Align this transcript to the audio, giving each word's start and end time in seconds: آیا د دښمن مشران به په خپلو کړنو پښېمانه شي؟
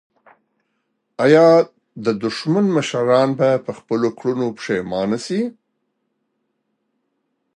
آیا 1.25 1.47
د 2.05 2.07
دښمن 2.23 2.65
مشران 2.75 3.29
به 3.39 3.49
په 3.65 3.71
خپلو 3.79 4.07
کړنو 4.19 4.47
پښېمانه 4.57 5.17
شي؟ 5.25 5.41